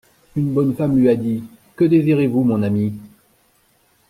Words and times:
Une 0.35 0.51
bonne 0.51 0.73
femme 0.75 0.97
lui 0.97 1.09
a 1.09 1.15
dit: 1.15 1.43
Que 1.75 1.85
désirez-vous, 1.85 2.41
mon 2.43 2.63
ami? 2.63 2.99